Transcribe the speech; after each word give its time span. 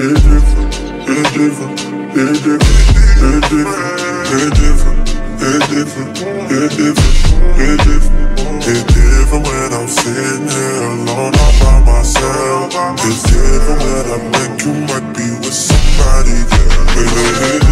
it's 0.00 0.22
different, 0.22 0.74
it's 1.08 1.32
different, 1.32 1.80
it's 2.14 2.38
different, 2.38 2.62
it's 3.18 3.48
different, 3.50 3.88
it's 4.30 4.58
different, 4.58 5.08
it's 5.08 5.66
different, 5.66 6.14
it's 6.50 6.76
different, 6.76 8.08
it's 8.62 8.84
different. 8.84 9.28
When 9.28 9.72
I'm 9.72 9.88
sitting 9.88 10.48
here 10.48 10.82
alone 10.82 11.34
all 11.34 11.52
by 11.60 11.80
myself. 11.84 12.72
It's 13.04 13.22
different 13.24 13.80
when 13.82 14.06
I 14.08 14.18
think 14.32 14.62
you 14.64 14.72
might 14.86 15.06
be 15.14 15.28
with 15.44 15.52
somebody, 15.52 16.32
yeah. 17.60 17.67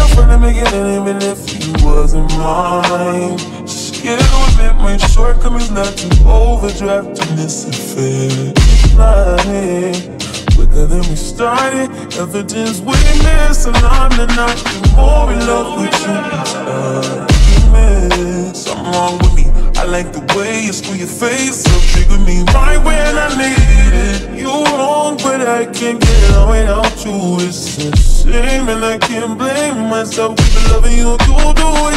Air 0.00 0.08
from 0.14 0.28
the 0.28 0.38
beginning, 0.38 1.00
even 1.00 1.18
if 1.22 1.40
you 1.60 1.72
wasn't 1.84 2.28
mine. 2.38 3.38
Scared 3.66 4.20
to 4.20 4.38
admit 4.48 4.74
my 4.76 4.96
shortcomings 4.96 5.70
led 5.70 5.96
to 5.96 6.08
overdraft 6.26 7.20
in 7.26 7.36
this 7.36 7.66
affair. 7.68 8.52
Lying 8.96 10.18
quicker 10.54 10.86
than 10.86 11.00
we 11.08 11.16
started. 11.16 11.90
Evidence 12.16 12.80
witness, 12.80 13.66
and 13.66 13.76
I'm 13.76 14.10
the 14.16 14.26
not 14.36 14.56
more 14.96 15.32
in 15.32 15.40
love 15.40 15.80
with 15.80 15.94
you 16.04 16.14
each 16.36 16.54
argument. 17.74 18.56
Something 18.56 18.92
wrong 18.92 19.18
with 19.18 19.34
me. 19.36 19.49
I 19.80 19.84
like 19.84 20.12
the 20.12 20.20
way 20.36 20.64
you 20.66 20.74
screw 20.74 20.94
your 20.94 21.08
face 21.08 21.64
up, 21.64 21.80
trigger 21.80 22.18
me 22.18 22.42
right 22.52 22.76
when 22.84 23.16
I 23.16 23.28
need 23.32 23.94
it. 23.96 24.38
You 24.38 24.52
wrong, 24.76 25.16
but 25.16 25.40
I 25.40 25.64
can't 25.64 25.98
get 25.98 26.36
on 26.36 26.50
without 26.50 27.02
you. 27.02 27.40
It's 27.40 27.78
a 27.78 27.96
shame, 27.96 28.68
and 28.68 28.84
I 28.84 28.98
can't 28.98 29.38
blame 29.38 29.88
myself 29.88 30.38
for 30.38 30.74
loving 30.74 30.98
you. 30.98 31.12
You 31.12 31.54
do 31.56 31.68
it 31.88 31.89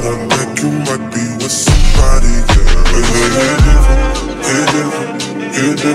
different 0.00 0.18
when 0.20 0.30
I 0.30 0.36
think 0.36 0.62
you 0.62 0.70
might 0.70 1.10
be 1.12 1.24
with 1.42 1.50
somebody, 1.50 2.34
different, 2.46 2.86
different, 2.94 3.58
different, 3.66 4.08
different, 4.72 5.88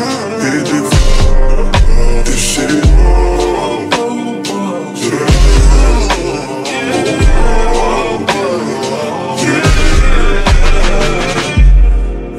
different, 0.00 0.66
different. 0.66 1.10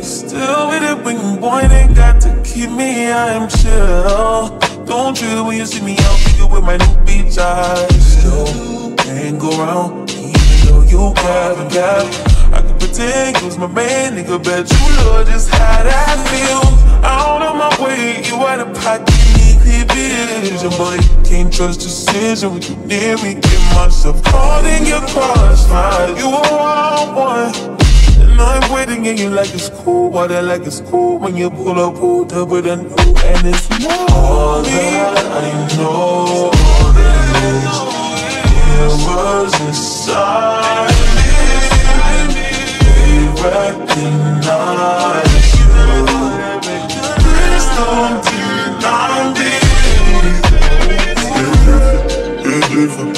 Still 0.04 0.70
with 0.70 0.84
it 0.84 0.98
when 1.04 1.18
you 1.18 1.40
it, 1.72 1.96
got 1.96 2.20
to 2.22 2.42
keep 2.44 2.70
me, 2.72 3.12
I'm 3.12 3.48
chill. 3.48 4.61
Don't 4.92 5.22
you 5.22 5.46
when 5.46 5.58
you 5.58 5.66
see 5.66 5.82
me 5.82 5.96
out 6.00 6.52
with 6.52 6.64
my 6.66 6.76
new 6.76 6.96
beach 7.06 7.38
eyes. 7.38 8.20
Still 8.20 8.94
can't 8.98 9.40
go 9.40 9.50
wrong, 9.58 10.06
even 10.10 10.34
though 10.66 10.82
you 10.82 11.14
grab 11.16 11.58
and 11.60 11.72
grab. 11.72 12.06
I 12.54 12.62
could 12.62 12.78
pretend 12.78 13.40
you 13.40 13.46
was 13.46 13.58
my 13.58 13.68
man, 13.68 14.18
nigga, 14.18 14.44
bet 14.44 14.70
you 14.70 14.96
know 14.98 15.24
just 15.24 15.48
how 15.50 15.84
that 15.84 16.18
feels. 16.28 17.06
Out 17.06 17.42
of 17.42 17.56
my 17.56 17.72
way, 17.82 18.22
you 18.26 18.36
out 18.36 18.60
of 18.60 18.76
pocket, 18.84 19.16
need 19.38 19.62
clear 19.62 19.86
vision, 20.42 20.72
but 20.72 21.00
can't 21.24 21.54
trust 21.54 21.80
decision 21.80 22.52
when 22.52 22.62
you 22.62 22.76
near 22.86 23.16
me. 23.24 23.36
Get 23.36 23.62
myself 23.74 24.22
caught 24.26 24.66
in 24.66 24.86
your 24.86 25.00
crossfire. 25.08 26.10
You 26.18 26.28
a 26.28 26.42
wild 26.52 27.16
one. 27.16 27.81
And 28.42 28.64
I'm 28.64 28.72
waiting 28.74 29.06
in 29.06 29.18
you 29.18 29.30
like 29.30 29.54
it's 29.54 29.70
cool, 29.70 30.10
why 30.10 30.26
that 30.26 30.44
like 30.46 30.64
it's 30.64 30.82
cool 30.82 31.20
when 31.20 31.36
you 31.36 31.52
pull 31.52 31.80
up, 31.80 31.94
pulled 31.96 32.34
up 32.34 32.50
with 32.50 32.66
a 32.66 32.76
new 32.76 32.90
and 32.90 33.46
it's 33.46 33.70
all 34.12 34.64
that 34.64 35.26
I 35.44 35.52
know 35.78 36.50
is 38.82 38.98
mirrors 39.06 39.54
inside 39.62 40.90
me. 41.16 41.30
They 42.82 43.30
recognize 43.46 44.90
you. 45.54 45.70
Please 47.22 47.68
don't 47.78 48.18
deny 48.26 49.38
me. 49.38 49.52
It's 52.44 52.68
different, 52.70 53.11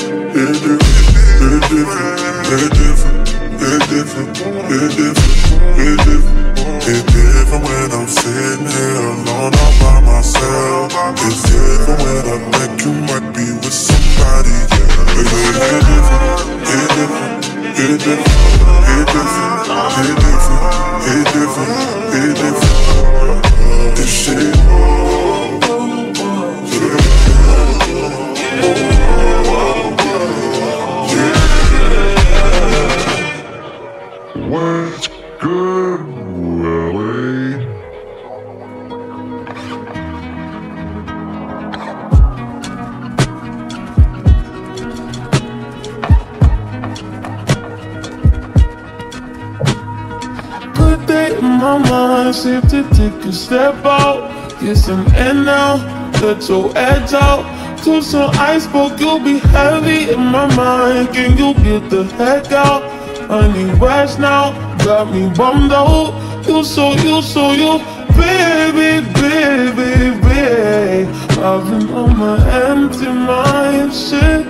my 51.64 51.78
mind, 51.78 52.36
safe 52.36 52.68
to 52.68 52.84
take 52.90 53.26
a 53.26 53.32
step 53.32 53.86
out. 53.86 54.20
Get 54.60 54.76
some 54.76 55.08
air 55.16 55.34
now, 55.34 55.74
let 56.22 56.50
your 56.50 56.66
edge 56.76 57.14
out. 57.14 57.44
To 57.84 58.02
some 58.02 58.32
ice, 58.52 58.68
but 58.68 59.00
you'll 59.00 59.20
be 59.20 59.38
heavy 59.40 60.12
in 60.14 60.20
my 60.36 60.48
mind. 60.56 61.14
Can 61.16 61.38
you 61.38 61.54
get 61.68 61.90
the 61.90 62.04
heck 62.20 62.52
out? 62.52 62.84
I 63.32 63.42
need 63.56 63.74
rest 63.82 64.20
now, 64.20 64.44
got 64.84 65.06
me 65.14 65.30
bummed 65.38 65.72
out. 65.72 66.12
You 66.48 66.64
so, 66.66 66.86
you 67.06 67.22
so, 67.22 67.54
you, 67.62 67.74
baby, 68.22 68.90
baby, 69.22 69.92
baby. 70.28 71.08
I've 71.50 71.64
been 71.70 71.88
on 72.02 72.12
my 72.24 72.38
empty 72.68 73.08
mind, 73.08 73.94
shit. 73.94 74.46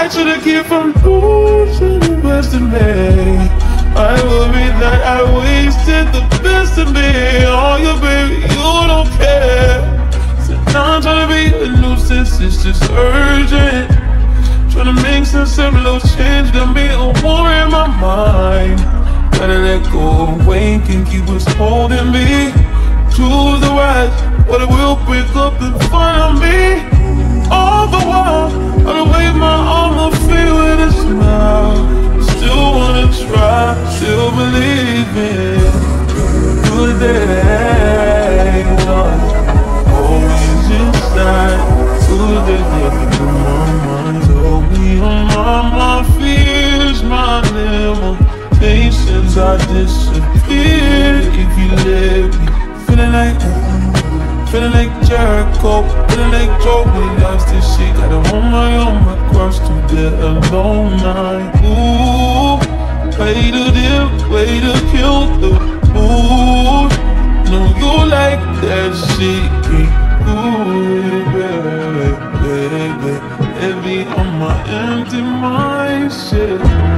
I 0.00 0.08
should've 0.08 0.42
kept 0.44 0.68
from 0.68 0.92
losing 1.04 2.00
the 2.00 2.20
best 2.22 2.54
of 2.54 2.62
me. 2.72 3.63
I 3.96 4.20
worry 4.26 4.68
that 4.82 5.02
I 5.06 5.22
wasted 5.38 6.10
the 6.10 6.26
best 6.42 6.78
of 6.78 6.92
me. 6.92 7.06
Oh, 7.46 7.78
you 7.78 7.94
baby, 8.02 8.42
you 8.42 8.70
don't 8.90 9.08
care. 9.14 9.80
So 10.44 10.54
now 10.74 10.96
I'm 10.96 11.02
trying 11.02 11.22
to 11.22 11.32
be 11.32 11.64
a 11.64 11.68
nuisance, 11.80 12.40
it's 12.40 12.62
just 12.64 12.82
urgent. 12.90 13.88
Trying 14.72 14.90
to 14.90 15.02
make 15.02 15.24
some 15.24 15.46
simple 15.46 16.00
change, 16.00 16.52
got 16.52 16.74
me 16.74 16.90
a 16.90 17.06
war 17.22 17.46
in 17.54 17.70
my 17.70 17.86
mind. 17.86 18.80
Gotta 19.38 19.58
let 19.62 19.84
go 19.92 20.34
weight, 20.44 20.82
can 20.86 21.06
keep 21.06 21.28
us 21.30 21.46
holding 21.54 22.10
me. 22.10 22.50
Choose 23.14 23.60
the 23.62 23.70
right, 23.70 24.10
but 24.48 24.60
it 24.60 24.68
will 24.68 24.96
break 25.06 25.30
up 25.36 25.54
front 25.88 26.18
of 26.18 26.42
me. 26.42 26.82
All 27.48 27.86
the 27.86 28.02
while, 28.04 28.50
I'll 28.88 29.06
wave 29.06 29.23
my 29.23 29.23
you 51.64 51.76
lately. 51.84 52.46
Feeling 52.86 53.12
like, 53.12 53.40
feeling 54.50 54.72
like 54.72 54.92
Jericho, 55.06 55.82
feeling 56.08 56.32
like 56.32 56.52
Joe 56.62 56.84
when 56.84 57.20
loves 57.22 57.44
this 57.46 57.64
shit. 57.76 57.94
Got 57.96 58.12
a 58.12 58.20
woman 58.32 58.74
on 58.86 58.96
my 59.04 59.16
cross 59.30 59.58
to 59.58 59.74
the 59.94 60.06
alone 60.28 60.96
night. 60.98 61.52
Ooh, 61.64 62.56
way 63.18 63.50
to 63.56 63.64
dip, 63.76 64.10
way 64.30 64.60
to 64.60 64.72
kill 64.92 65.26
the 65.42 65.52
mood. 65.94 66.90
Know 67.50 67.66
you 67.80 67.92
like 68.18 68.42
that 68.62 68.92
shit. 69.14 69.50
Ooh, 70.26 70.64
baby, 71.34 72.10
baby, 72.42 73.14
heavy 73.60 73.98
on 74.18 74.28
my 74.38 74.54
empty 74.68 75.20
mind, 75.20 76.12
shit. 76.12 76.93